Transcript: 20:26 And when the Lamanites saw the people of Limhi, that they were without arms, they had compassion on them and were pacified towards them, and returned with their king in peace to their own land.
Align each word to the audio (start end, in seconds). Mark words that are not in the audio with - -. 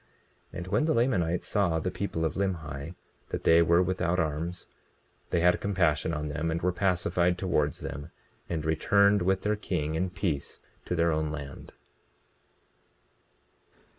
20:26 0.51 0.57
And 0.57 0.67
when 0.69 0.85
the 0.85 0.93
Lamanites 0.95 1.47
saw 1.47 1.77
the 1.79 1.91
people 1.91 2.25
of 2.25 2.33
Limhi, 2.33 2.95
that 3.29 3.43
they 3.43 3.61
were 3.61 3.83
without 3.83 4.19
arms, 4.19 4.65
they 5.29 5.41
had 5.41 5.61
compassion 5.61 6.11
on 6.11 6.27
them 6.27 6.49
and 6.49 6.59
were 6.63 6.71
pacified 6.71 7.37
towards 7.37 7.81
them, 7.81 8.09
and 8.49 8.65
returned 8.65 9.21
with 9.21 9.43
their 9.43 9.55
king 9.55 9.93
in 9.93 10.09
peace 10.09 10.59
to 10.85 10.95
their 10.95 11.11
own 11.11 11.29
land. 11.31 11.73